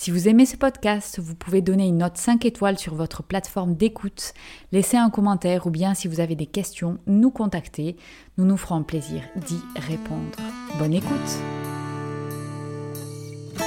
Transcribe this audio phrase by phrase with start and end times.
[0.00, 3.74] Si vous aimez ce podcast, vous pouvez donner une note 5 étoiles sur votre plateforme
[3.74, 4.32] d'écoute,
[4.72, 7.96] laisser un commentaire ou bien si vous avez des questions, nous contacter.
[8.38, 10.38] Nous nous ferons plaisir d'y répondre.
[10.78, 11.10] Bonne écoute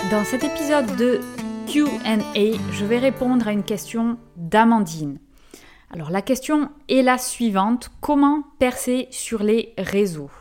[0.10, 1.20] Dans cet épisode de
[1.68, 2.18] QA,
[2.72, 5.20] je vais répondre à une question d'Amandine.
[5.92, 10.32] Alors la question est la suivante, comment percer sur les réseaux?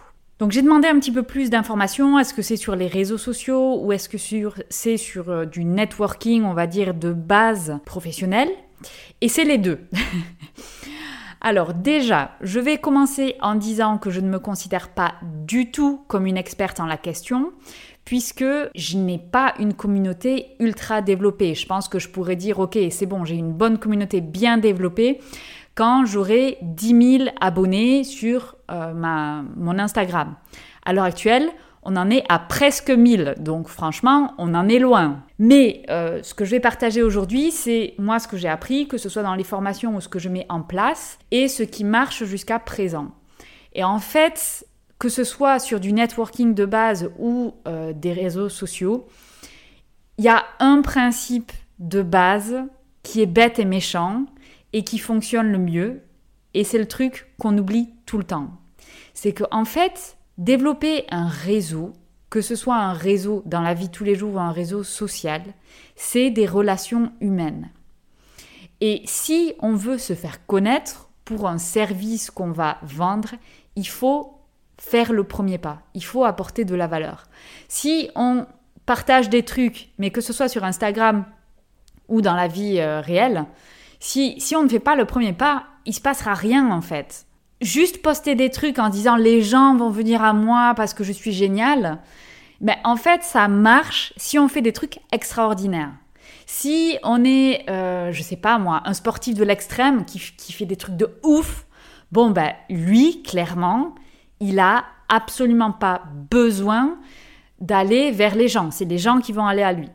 [0.43, 2.19] Donc j'ai demandé un petit peu plus d'informations.
[2.19, 4.19] Est-ce que c'est sur les réseaux sociaux ou est-ce que
[4.71, 8.49] c'est sur euh, du networking, on va dire, de base professionnelle?
[9.21, 9.79] Et c'est les deux.
[11.41, 16.03] Alors déjà, je vais commencer en disant que je ne me considère pas du tout
[16.09, 17.53] comme une experte en la question,
[18.05, 21.55] puisque je n'ai pas une communauté ultra développée.
[21.55, 25.21] Je pense que je pourrais dire, ok, c'est bon, j'ai une bonne communauté bien développée
[25.75, 30.35] quand j'aurai 10 000 abonnés sur euh, ma, mon Instagram.
[30.85, 31.51] À l'heure actuelle,
[31.85, 35.25] on en est à presque 1000, donc franchement, on en est loin.
[35.39, 38.99] Mais euh, ce que je vais partager aujourd'hui, c'est moi ce que j'ai appris, que
[38.99, 41.83] ce soit dans les formations ou ce que je mets en place, et ce qui
[41.83, 43.09] marche jusqu'à présent.
[43.73, 44.65] Et en fait,
[45.01, 49.09] que ce soit sur du networking de base ou euh, des réseaux sociaux,
[50.19, 52.63] il y a un principe de base
[53.03, 54.27] qui est bête et méchant,
[54.73, 56.03] et qui fonctionne le mieux.
[56.55, 58.51] Et c'est le truc qu'on oublie tout le temps.
[59.15, 61.93] C'est qu'en en fait, développer un réseau,
[62.31, 65.43] que ce soit un réseau dans la vie tous les jours ou un réseau social,
[65.97, 67.71] c'est des relations humaines.
[68.81, 73.31] Et si on veut se faire connaître pour un service qu'on va vendre,
[73.77, 74.39] il faut
[74.79, 75.83] faire le premier pas.
[75.95, 77.29] Il faut apporter de la valeur.
[77.69, 78.47] Si on
[78.85, 81.25] partage des trucs, mais que ce soit sur Instagram
[82.09, 83.47] ou dans la vie euh, réelle,
[84.03, 87.27] si, on ne fait pas le premier pas, il se passera rien en fait.
[87.61, 91.13] Juste poster des trucs en disant les gens vont venir à moi parce que je
[91.13, 92.01] suis génial,
[92.61, 95.93] mais en fait ça marche si on fait des trucs extraordinaires.
[96.47, 100.67] Si on est, euh, je sais pas moi, un sportif de l'extrême qui, qui fait
[100.67, 101.65] des trucs de ouf,
[102.11, 103.95] bon ben lui clairement,
[104.41, 106.99] il a absolument pas besoin
[107.61, 108.73] d'aller vers les gens.
[108.73, 109.89] C'est les gens qui vont aller à lui.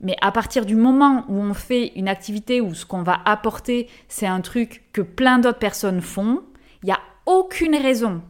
[0.00, 3.88] Mais à partir du moment où on fait une activité où ce qu'on va apporter,
[4.08, 6.42] c'est un truc que plein d'autres personnes font,
[6.82, 8.22] il n'y a aucune raison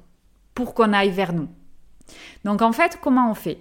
[0.54, 1.48] pour qu'on aille vers nous.
[2.44, 3.58] Donc en fait, comment on fait?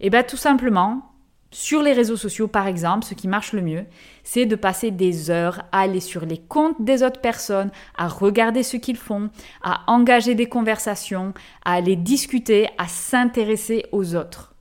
[0.00, 1.12] Eh bien tout simplement,
[1.50, 3.84] sur les réseaux sociaux par exemple, ce qui marche le mieux,
[4.24, 8.62] c'est de passer des heures à aller sur les comptes des autres personnes, à regarder
[8.62, 9.30] ce qu'ils font,
[9.62, 11.34] à engager des conversations,
[11.64, 14.54] à aller discuter, à s'intéresser aux autres.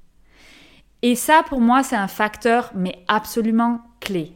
[1.01, 4.33] Et ça, pour moi, c'est un facteur, mais absolument clé.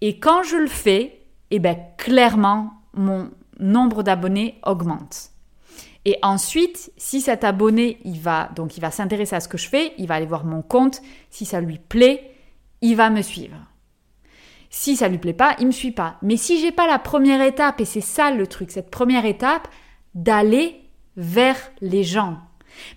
[0.00, 5.30] Et quand je le fais, eh bien, clairement, mon nombre d'abonnés augmente.
[6.04, 9.68] Et ensuite, si cet abonné, il va donc il va s'intéresser à ce que je
[9.68, 12.32] fais, il va aller voir mon compte, si ça lui plaît,
[12.80, 13.56] il va me suivre.
[14.70, 16.16] Si ça lui plaît pas, il me suit pas.
[16.22, 19.66] Mais si j'ai pas la première étape et c'est ça le truc, cette première étape
[20.14, 20.80] d'aller
[21.16, 22.38] vers les gens,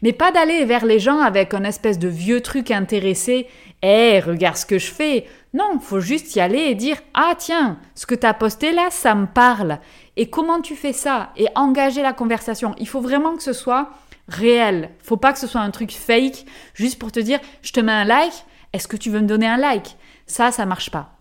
[0.02, 3.48] mais pas d'aller vers les gens avec un espèce de vieux truc intéressé.
[3.82, 5.26] Eh, regarde ce que je fais.
[5.54, 8.88] Non, faut juste y aller et dire Ah, tiens, ce que tu as posté là,
[8.90, 9.80] ça me parle.
[10.18, 12.76] Et comment tu fais ça Et engager la conversation.
[12.78, 13.90] Il faut vraiment que ce soit
[14.28, 14.90] réel.
[15.02, 17.92] Faut pas que ce soit un truc fake, juste pour te dire Je te mets
[17.92, 19.98] un like, est-ce que tu veux me donner un like?
[20.28, 21.16] Ça, ça marche pas.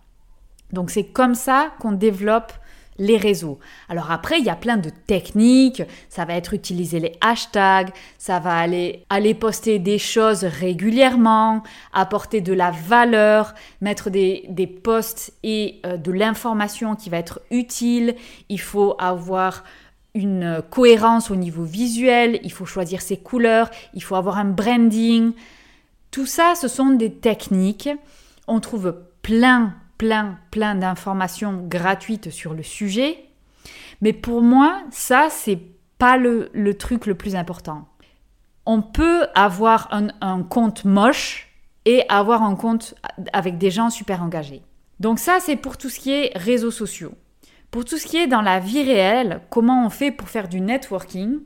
[0.72, 2.52] Donc c'est comme ça qu'on développe
[2.98, 3.58] les réseaux.
[3.88, 8.38] Alors après, il y a plein de techniques, ça va être utiliser les hashtags, ça
[8.40, 15.32] va aller, aller poster des choses régulièrement, apporter de la valeur, mettre des, des posts
[15.42, 18.16] et euh, de l'information qui va être utile.
[18.48, 19.64] Il faut avoir
[20.14, 25.32] une cohérence au niveau visuel, il faut choisir ses couleurs, il faut avoir un branding.
[26.10, 27.90] Tout ça, ce sont des techniques.
[28.46, 33.18] On trouve plein plein, plein d'informations gratuites sur le sujet.
[34.00, 35.60] Mais pour moi, ça, c'est
[35.98, 37.88] pas le, truc le plus important.
[38.64, 41.48] On peut avoir un, un compte moche
[41.84, 42.94] et avoir un compte
[43.32, 44.62] avec des gens super engagés.
[45.00, 47.14] Donc ça, c'est pour tout ce qui est réseaux sociaux.
[47.70, 50.60] Pour tout ce qui est dans la vie réelle, comment on fait pour faire du
[50.60, 51.40] networking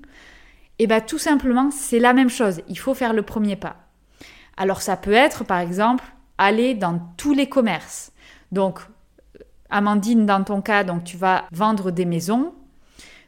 [0.78, 2.60] Eh bien tout simplement, c'est la même chose.
[2.68, 3.76] Il faut faire le premier pas.
[4.56, 6.04] Alors ça peut être, par exemple,
[6.38, 8.11] aller dans tous les commerces.
[8.52, 8.80] Donc,
[9.70, 12.54] Amandine, dans ton cas, donc tu vas vendre des maisons.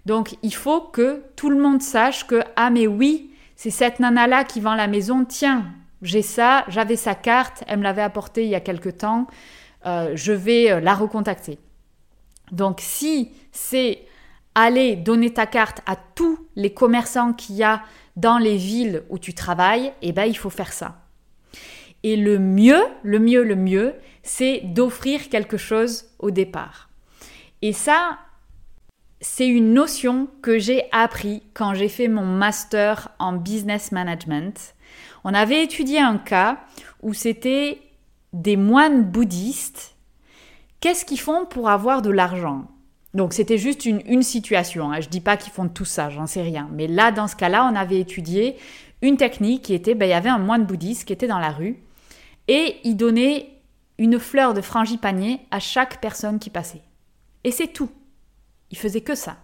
[0.07, 4.27] Donc il faut que tout le monde sache que ah mais oui, c'est cette nana
[4.27, 5.65] là qui vend la maison, tiens,
[6.03, 9.27] j'ai ça, j'avais sa carte, elle me l'avait apportée il y a quelque temps,
[9.87, 11.59] euh, je vais euh, la recontacter.
[12.53, 14.03] Donc si c'est
[14.55, 17.83] aller donner ta carte à tous les commerçants qu'il y a
[18.17, 21.01] dans les villes où tu travailles, eh ben il faut faire ça.
[22.05, 26.91] Et le mieux, le mieux, le mieux, c'est d'offrir quelque chose au départ.
[27.63, 28.19] Et ça,
[29.23, 34.75] c'est une notion que j'ai appris quand j'ai fait mon master en business management.
[35.25, 36.59] On avait étudié un cas
[37.03, 37.81] où c'était
[38.35, 39.97] des moines bouddhistes.
[40.81, 42.67] Qu'est-ce qu'ils font pour avoir de l'argent?
[43.15, 44.93] Donc c'était juste une, situation.
[44.93, 45.01] Hein.
[45.01, 46.69] Je dis pas qu'ils font tout ça, j'en sais rien.
[46.73, 48.57] Mais là, dans ce cas-là, on avait étudié
[49.01, 51.51] une technique qui était, ben, il y avait un moine bouddhiste qui était dans la
[51.51, 51.79] rue
[52.49, 53.51] et il donnait
[53.99, 56.83] une fleur de frangipanier à chaque personne qui passait.
[57.45, 57.91] Et c'est tout.
[58.71, 59.37] Il faisait que ça.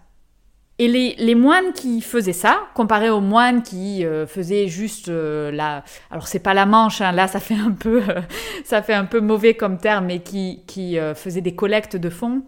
[0.79, 5.83] Et les, moines qui faisaient ça, comparé aux moines qui euh, faisaient juste euh, la,
[6.09, 8.01] alors c'est pas la manche, hein, là ça fait un peu,
[8.63, 12.09] ça fait un peu mauvais comme terme, mais qui, qui euh, faisaient des collectes de
[12.09, 12.41] fonds,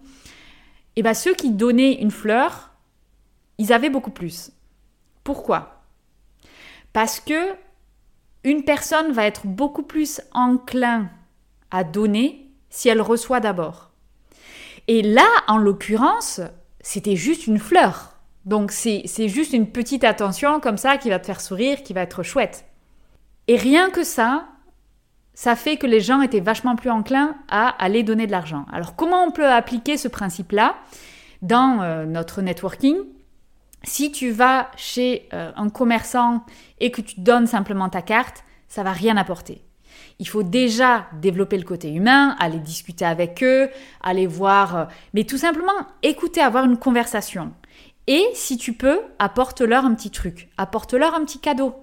[0.95, 2.71] et bien ceux qui donnaient une fleur,
[3.59, 4.51] ils avaient beaucoup plus.
[5.23, 5.83] Pourquoi?
[6.91, 7.53] Parce que
[8.43, 11.09] une personne va être beaucoup plus enclin
[11.71, 13.91] à donner si elle reçoit d'abord.
[14.87, 16.41] Et là, en l'occurrence,
[16.81, 18.17] c'était juste une fleur.
[18.45, 22.01] Donc c'est juste une petite attention comme ça qui va te faire sourire, qui va
[22.01, 22.65] être chouette.
[23.47, 24.47] Et rien que ça,
[25.33, 28.65] ça fait que les gens étaient vachement plus enclins à aller donner de l'argent.
[28.71, 30.75] Alors comment on peut appliquer ce principe-là
[31.41, 32.97] dans euh, notre networking?
[33.83, 36.45] Si tu vas chez euh, un commerçant
[36.79, 39.61] et que tu donnes simplement ta carte, ça va rien apporter.
[40.19, 43.69] Il faut déjà développer le côté humain, aller discuter avec eux,
[44.01, 47.53] aller voir, euh, mais tout simplement écouter, avoir une conversation.
[48.07, 51.75] Et si tu peux, apporte-leur un petit truc, apporte-leur un petit cadeau.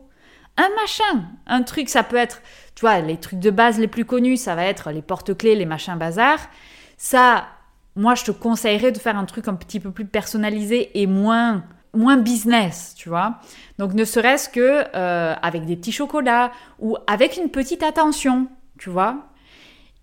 [0.56, 2.42] Un machin, un truc, ça peut être,
[2.74, 5.64] tu vois, les trucs de base les plus connus, ça va être les porte-clés, les
[5.64, 6.38] machins bazar.
[6.96, 7.46] Ça,
[7.96, 11.64] moi, je te conseillerais de faire un truc un petit peu plus personnalisé et moins,
[11.94, 13.38] moins business, tu vois.
[13.78, 18.48] Donc, ne serait-ce que euh, avec des petits chocolats ou avec une petite attention,
[18.78, 19.16] tu vois.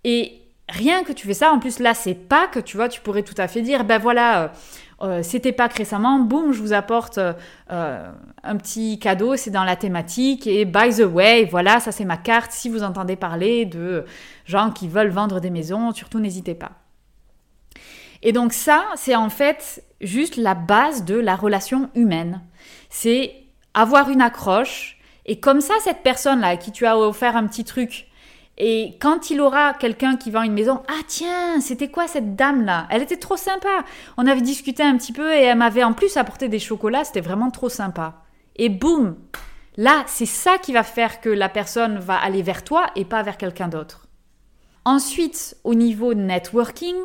[0.03, 3.01] Et rien que tu fais ça, en plus là, c'est pas que tu vois, tu
[3.01, 4.43] pourrais tout à fait dire, ben voilà.
[4.43, 4.47] Euh,
[5.03, 7.19] euh, c'était pas récemment, boum, je vous apporte
[7.69, 10.47] un petit cadeau, c'est dans la thématique.
[10.47, 12.51] Et by the way, voilà, ça c'est ma carte.
[12.51, 14.05] Si vous entendez parler de
[14.45, 16.71] gens qui veulent vendre des maisons, surtout n'hésitez pas.
[18.23, 22.41] Et donc ça, c'est en fait juste la base de la relation humaine.
[22.89, 23.35] C'est
[23.73, 24.97] avoir une accroche.
[25.25, 28.07] Et comme ça, cette personne-là à qui tu as offert un petit truc,
[28.57, 32.87] et quand il aura quelqu'un qui vend une maison, ah tiens, c'était quoi cette dame-là?
[32.89, 33.85] Elle était trop sympa.
[34.17, 37.21] On avait discuté un petit peu et elle m'avait en plus apporté des chocolats, c'était
[37.21, 38.23] vraiment trop sympa.
[38.55, 39.15] Et boum
[39.79, 43.21] Là, c'est ça qui va faire que la personne va aller vers toi et pas
[43.21, 44.07] vers quelqu'un d'autre.
[44.85, 46.95] Ensuite, au niveau networking,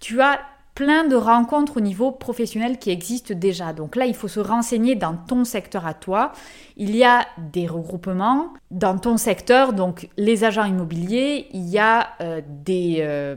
[0.00, 0.40] tu as
[0.76, 3.72] plein de rencontres au niveau professionnel qui existent déjà.
[3.72, 6.32] Donc là, il faut se renseigner dans ton secteur à toi.
[6.76, 12.08] Il y a des regroupements dans ton secteur, donc les agents immobiliers, il y a
[12.20, 13.34] euh, des, euh,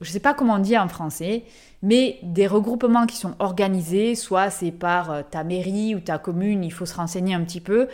[0.00, 1.44] je ne sais pas comment on dit en français,
[1.80, 6.64] mais des regroupements qui sont organisés, soit c'est par euh, ta mairie ou ta commune,
[6.64, 7.86] il faut se renseigner un petit peu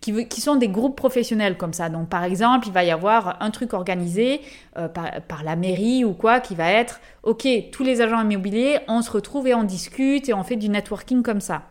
[0.00, 1.88] qui, sont des groupes professionnels comme ça.
[1.88, 4.40] Donc par exemple, il va y avoir un truc organisé
[4.78, 9.02] euh, par, la mairie ou quoi qui va être, ok, tous les agents immobiliers, on
[9.02, 11.62] se retrouve et on discute et on fait du networking comme ça.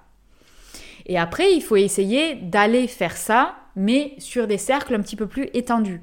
[1.07, 5.25] Et après, il faut essayer d'aller faire ça, mais sur des cercles un petit peu
[5.25, 6.01] plus étendus.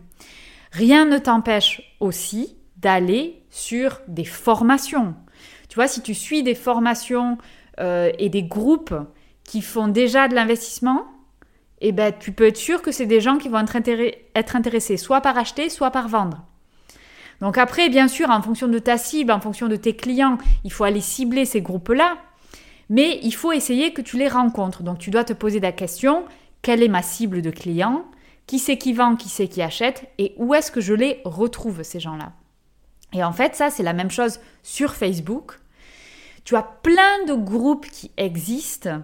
[0.73, 5.14] Rien ne t'empêche aussi d'aller sur des formations.
[5.68, 7.38] Tu vois, si tu suis des formations
[7.78, 8.95] euh, et des groupes
[9.45, 11.06] qui font déjà de l'investissement,
[11.80, 13.76] et eh ben, tu peux être sûr que c'est des gens qui vont être,
[14.35, 16.42] être intéressés soit par acheter, soit par vendre.
[17.42, 20.73] Donc après, bien sûr, en fonction de ta cible, en fonction de tes clients, il
[20.73, 22.16] faut aller cibler ces groupes-là,
[22.88, 24.83] mais il faut essayer que tu les rencontres.
[24.83, 26.25] Donc tu dois te poser la question,
[26.62, 28.06] quelle est ma cible de clients?
[28.47, 30.11] Qui c'est qui vend Qui c'est qui achète?
[30.18, 32.33] Et où est-ce que je les retrouve, ces gens-là?
[33.12, 35.59] Et en fait, ça, c'est la même chose sur Facebook.
[36.45, 39.02] Tu as plein de groupes qui existent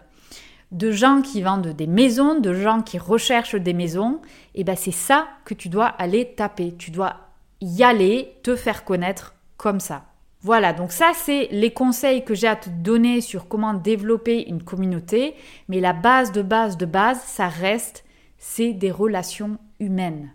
[0.73, 4.21] de gens qui vendent des maisons, de gens qui recherchent des maisons,
[4.55, 6.75] et ben c'est ça que tu dois aller taper.
[6.76, 7.17] Tu dois
[7.61, 10.07] y aller, te faire connaître comme ça.
[10.41, 14.62] Voilà, donc ça c'est les conseils que j'ai à te donner sur comment développer une
[14.62, 15.37] communauté,
[15.69, 18.05] mais la base de base de base, ça reste,
[18.38, 20.33] c'est des relations humaines.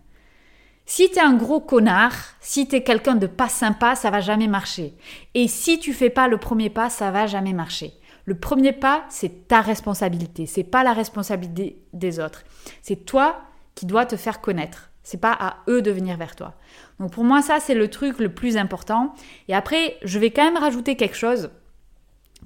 [0.86, 4.20] Si tu es un gros connard, si tu es quelqu'un de pas sympa, ça va
[4.20, 4.94] jamais marcher.
[5.34, 7.92] Et si tu fais pas le premier pas, ça va jamais marcher.
[8.28, 10.44] Le premier pas, c'est ta responsabilité.
[10.44, 12.44] C'est pas la responsabilité des autres.
[12.82, 13.40] C'est toi
[13.74, 14.90] qui dois te faire connaître.
[15.02, 16.52] C'est pas à eux de venir vers toi.
[17.00, 19.14] Donc pour moi, ça, c'est le truc le plus important.
[19.48, 21.48] Et après, je vais quand même rajouter quelque chose.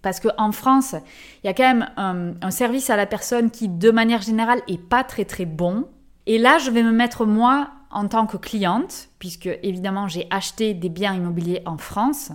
[0.03, 0.95] Parce qu'en France,
[1.43, 4.81] il y a quand même un, service à la personne qui, de manière générale, est
[4.81, 5.89] pas très très bon.
[6.27, 10.75] Et là, je vais me mettre moi en tant que cliente, puisque évidemment j'ai acheté
[10.75, 12.31] des biens immobiliers en France.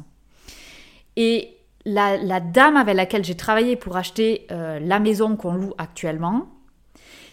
[1.15, 1.56] Et
[1.87, 6.49] la, dame avec laquelle j'ai travaillé pour acheter euh, la maison qu'on loue actuellement,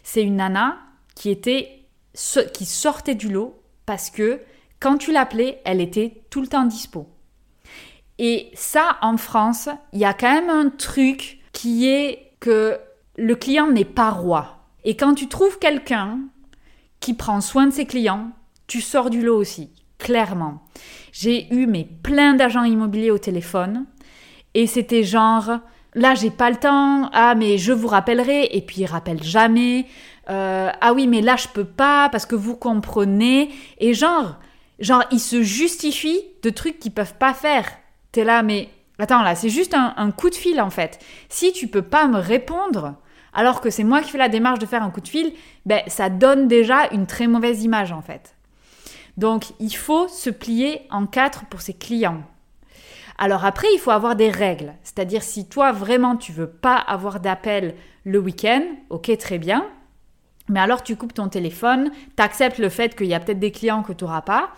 [0.02, 0.78] c'est une nana
[1.14, 1.80] qui était
[2.52, 4.40] qui sortait du lot parce que
[4.78, 7.08] quand tu l'appelais, elle était tout le temps dispo.
[8.18, 12.78] Et ça, en France, il y a quand même un truc qui est que
[13.16, 14.68] le client n'est pas roi.
[14.84, 16.20] Et quand tu trouves quelqu'un
[17.00, 18.30] qui prend soin de ses clients,
[18.68, 20.62] tu sors du lot aussi, clairement.
[21.10, 23.86] J'ai eu mes plein d'agents immobiliers au téléphone
[24.54, 25.58] et c'était genre,
[25.94, 29.86] là j'ai pas le temps, ah mais je vous rappellerai, et puis il rappelle jamais,
[30.30, 34.36] euh, ah oui mais là je peux pas parce que vous comprenez, et genre,
[34.78, 37.68] genre ils se justifient de trucs qu'ils peuvent pas faire.
[38.12, 38.68] T'es là mais
[38.98, 40.98] attends là c'est juste un, un, coup de fil en fait.
[41.28, 42.94] Si tu peux pas me répondre
[43.32, 45.32] alors que c'est moi qui fais la démarche de faire un coup de fil,
[45.66, 48.36] ben ça donne déjà une très mauvaise image en fait.
[49.16, 52.22] Donc il faut se plier en quatre pour ses clients.
[53.18, 54.74] Alors après, il faut avoir des règles.
[54.82, 59.66] C'est-à-dire si toi vraiment tu veux pas avoir d'appel le week-end, ok très bien.
[60.48, 63.50] Mais alors tu coupes ton téléphone, tu acceptes le fait qu'il y a peut-être des
[63.50, 64.50] clients que tu n'auras pas,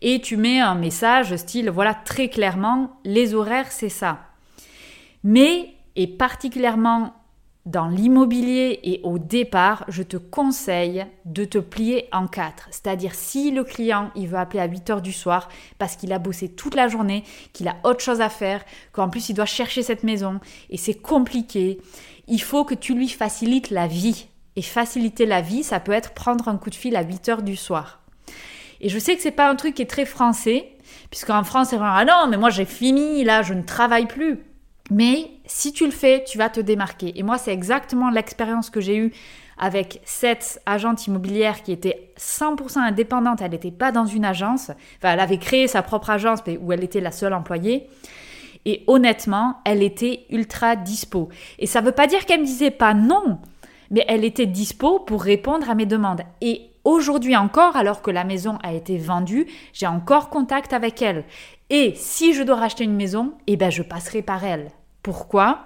[0.00, 4.20] et tu mets un message style voilà très clairement les horaires c'est ça.
[5.24, 7.14] Mais, et particulièrement
[7.64, 12.66] dans l'immobilier et au départ, je te conseille de te plier en quatre.
[12.70, 16.18] C'est-à-dire si le client, il veut appeler à 8 heures du soir parce qu'il a
[16.18, 19.82] bossé toute la journée, qu'il a autre chose à faire, qu'en plus il doit chercher
[19.82, 20.40] cette maison
[20.70, 21.80] et c'est compliqué,
[22.26, 24.26] il faut que tu lui facilites la vie.
[24.54, 27.42] Et faciliter la vie, ça peut être prendre un coup de fil à 8 heures
[27.42, 28.00] du soir.
[28.82, 30.76] Et je sais que c'est pas un truc qui est très français,
[31.10, 34.40] puisqu'en France, c'est vraiment, ah non, mais moi j'ai fini, là, je ne travaille plus.
[34.90, 37.18] Mais si tu le fais, tu vas te démarquer.
[37.18, 39.12] Et moi, c'est exactement l'expérience que j'ai eue
[39.58, 43.42] avec cette agente immobilière qui était 100% indépendante.
[43.42, 44.70] Elle n'était pas dans une agence.
[44.98, 47.88] Enfin, elle avait créé sa propre agence où elle était la seule employée.
[48.64, 51.28] Et honnêtement, elle était ultra dispo.
[51.58, 53.38] Et ça ne veut pas dire qu'elle me disait pas non,
[53.90, 56.22] mais elle était dispo pour répondre à mes demandes.
[56.40, 61.24] Et aujourd'hui encore, alors que la maison a été vendue, j'ai encore contact avec elle.
[61.70, 64.70] Et si je dois racheter une maison, eh ben je passerai par elle.
[65.02, 65.64] Pourquoi?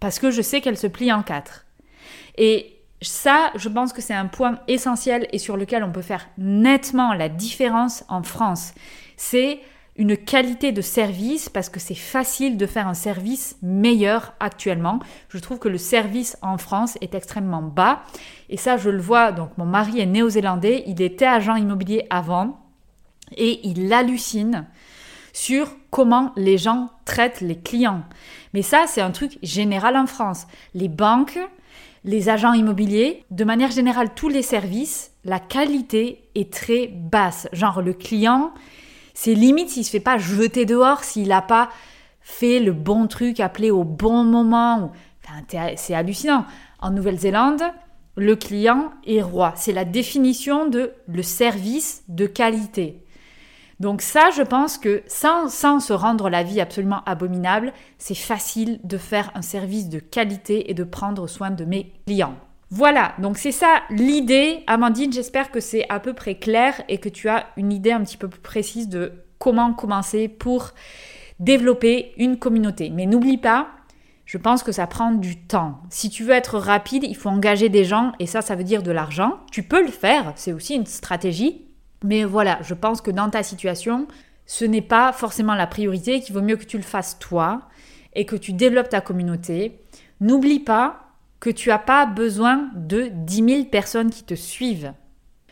[0.00, 1.66] Parce que je sais qu'elle se plie en quatre.
[2.36, 6.28] Et ça, je pense que c'est un point essentiel et sur lequel on peut faire
[6.38, 8.74] nettement la différence en France.
[9.16, 9.60] C'est
[9.96, 15.00] une qualité de service parce que c'est facile de faire un service meilleur actuellement.
[15.28, 18.02] Je trouve que le service en France est extrêmement bas
[18.48, 19.32] et ça je le vois.
[19.32, 22.60] Donc mon mari est néo-zélandais, il était agent immobilier avant
[23.36, 24.66] et il hallucine
[25.32, 28.02] sur comment les gens traitent les clients.
[28.54, 30.46] Mais ça, c'est un truc général en France.
[30.74, 31.38] Les banques,
[32.04, 37.48] les agents immobiliers, de manière générale, tous les services, la qualité est très basse.
[37.52, 38.52] Genre, le client,
[39.14, 41.70] c'est limite s'il se fait pas jeter dehors, s'il n'a pas
[42.20, 44.92] fait le bon truc, appelé au bon moment.
[45.76, 46.46] C'est hallucinant.
[46.80, 47.62] En Nouvelle-Zélande,
[48.16, 49.52] le client est roi.
[49.56, 53.04] C'est la définition de le service de qualité.
[53.80, 58.80] Donc ça, je pense que sans, sans se rendre la vie absolument abominable, c'est facile
[58.82, 62.34] de faire un service de qualité et de prendre soin de mes clients.
[62.70, 64.62] Voilà, donc c'est ça l'idée.
[64.66, 68.02] Amandine, j'espère que c'est à peu près clair et que tu as une idée un
[68.02, 70.72] petit peu plus précise de comment commencer pour
[71.38, 72.90] développer une communauté.
[72.90, 73.68] Mais n'oublie pas,
[74.26, 75.78] je pense que ça prend du temps.
[75.88, 78.82] Si tu veux être rapide, il faut engager des gens et ça, ça veut dire
[78.82, 79.38] de l'argent.
[79.50, 81.67] Tu peux le faire, c'est aussi une stratégie,
[82.02, 84.06] mais voilà, je pense que dans ta situation,
[84.46, 87.62] ce n'est pas forcément la priorité, qu'il vaut mieux que tu le fasses toi
[88.14, 89.80] et que tu développes ta communauté.
[90.20, 91.08] N'oublie pas
[91.40, 94.92] que tu n'as pas besoin de 10 000 personnes qui te suivent.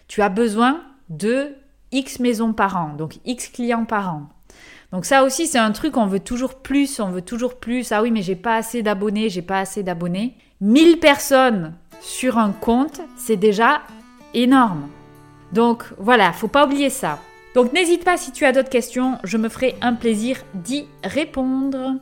[0.08, 1.54] Tu as besoin de
[1.92, 4.28] X maisons par an, donc X clients par an.
[4.92, 7.92] Donc ça aussi, c'est un truc, on veut toujours plus, on veut toujours plus.
[7.92, 10.36] Ah oui, mais j'ai pas assez d'abonnés, j'ai pas assez d'abonnés.
[10.60, 13.82] 1000 personnes sur un compte, c'est déjà
[14.32, 14.88] énorme.
[15.52, 17.18] Donc voilà, faut pas oublier ça.
[17.54, 21.94] Donc n'hésite pas si tu as d'autres questions, je me ferai un plaisir d'y répondre.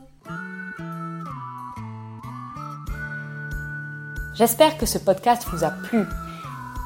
[4.35, 6.03] J'espère que ce podcast vous a plu.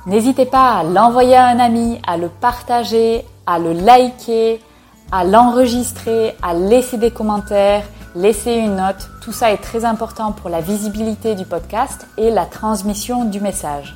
[0.06, 4.62] N'hésitez pas à l'envoyer à un ami, à le partager, à le liker,
[5.12, 7.84] à l'enregistrer, à laisser des commentaires.
[8.16, 9.10] laissez une note.
[9.22, 13.96] Tout ça est très important pour la visibilité du podcast et la transmission du message.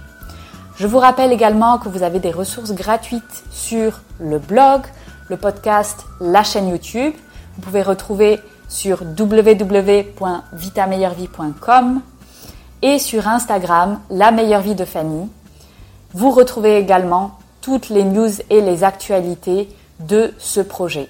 [0.76, 4.82] Je vous rappelle également que vous avez des ressources gratuites sur le blog,
[5.30, 7.14] le podcast, la chaîne YouTube.
[7.56, 12.02] Vous pouvez retrouver sur www.vitameilleurvie.com
[12.82, 15.30] et sur Instagram, la meilleure vie de Fanny.
[16.14, 21.08] Vous retrouvez également toutes les news et les actualités de ce projet.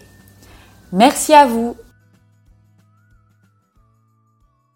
[0.92, 1.78] Merci à vous